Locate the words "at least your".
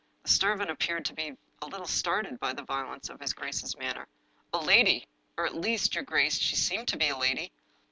5.45-6.03